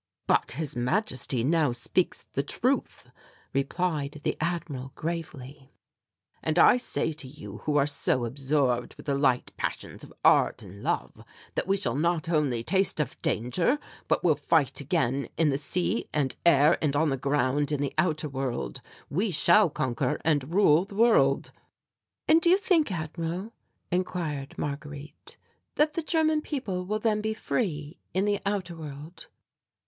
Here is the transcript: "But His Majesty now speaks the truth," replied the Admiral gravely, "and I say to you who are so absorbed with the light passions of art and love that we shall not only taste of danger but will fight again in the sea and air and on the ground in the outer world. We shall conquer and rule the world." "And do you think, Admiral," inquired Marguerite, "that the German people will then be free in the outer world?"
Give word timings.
"But 0.25 0.53
His 0.53 0.75
Majesty 0.75 1.43
now 1.43 1.71
speaks 1.71 2.25
the 2.33 2.41
truth," 2.41 3.11
replied 3.53 4.21
the 4.23 4.35
Admiral 4.41 4.93
gravely, 4.95 5.69
"and 6.41 6.57
I 6.57 6.77
say 6.77 7.13
to 7.13 7.27
you 7.27 7.57
who 7.65 7.77
are 7.77 7.85
so 7.85 8.25
absorbed 8.25 8.95
with 8.95 9.05
the 9.05 9.13
light 9.13 9.53
passions 9.57 10.03
of 10.03 10.11
art 10.25 10.63
and 10.63 10.81
love 10.81 11.23
that 11.53 11.67
we 11.67 11.77
shall 11.77 11.93
not 11.93 12.27
only 12.29 12.63
taste 12.63 12.99
of 12.99 13.21
danger 13.21 13.77
but 14.07 14.23
will 14.23 14.33
fight 14.33 14.81
again 14.81 15.29
in 15.37 15.49
the 15.51 15.57
sea 15.59 16.09
and 16.11 16.35
air 16.47 16.79
and 16.83 16.95
on 16.95 17.11
the 17.11 17.15
ground 17.15 17.71
in 17.71 17.79
the 17.79 17.93
outer 17.99 18.27
world. 18.27 18.81
We 19.07 19.29
shall 19.29 19.69
conquer 19.69 20.19
and 20.25 20.51
rule 20.51 20.83
the 20.83 20.95
world." 20.95 21.51
"And 22.27 22.41
do 22.41 22.49
you 22.49 22.57
think, 22.57 22.91
Admiral," 22.91 23.53
inquired 23.91 24.57
Marguerite, 24.57 25.37
"that 25.75 25.93
the 25.93 26.01
German 26.01 26.41
people 26.41 26.87
will 26.87 26.97
then 26.97 27.21
be 27.21 27.35
free 27.35 27.99
in 28.15 28.25
the 28.25 28.39
outer 28.47 28.75
world?" 28.75 29.27